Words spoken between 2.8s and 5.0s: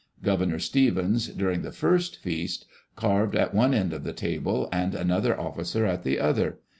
carved at one end of the table, and